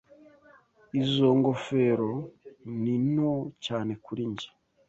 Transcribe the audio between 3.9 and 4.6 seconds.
kuri njye.